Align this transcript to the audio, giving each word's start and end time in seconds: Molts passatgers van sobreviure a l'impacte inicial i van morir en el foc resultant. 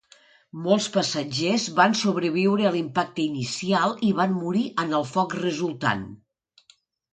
Molts 0.67 0.85
passatgers 0.95 1.65
van 1.79 1.93
sobreviure 1.99 2.65
a 2.69 2.73
l'impacte 2.77 3.25
inicial 3.27 3.95
i 4.09 4.11
van 4.23 4.35
morir 4.41 4.65
en 4.87 4.99
el 5.03 5.09
foc 5.13 5.39
resultant. 5.45 6.05